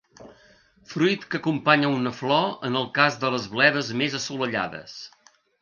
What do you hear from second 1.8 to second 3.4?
una flor en el cas de